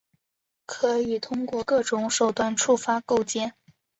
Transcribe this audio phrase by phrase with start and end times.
[0.65, 3.53] 可以通过各种手段触发构建。